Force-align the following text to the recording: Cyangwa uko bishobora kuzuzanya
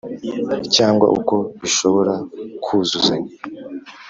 Cyangwa 0.75 1.05
uko 1.17 1.35
bishobora 1.61 2.13
kuzuzanya 2.63 3.33